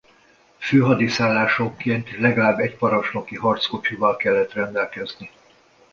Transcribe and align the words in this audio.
Főhadiszállásonként 0.57 2.17
legalább 2.17 2.59
egy 2.59 2.75
parancsnoki 2.77 3.35
harckocsival 3.35 4.15
kellett 4.15 4.53
rendelkezni. 4.53 5.29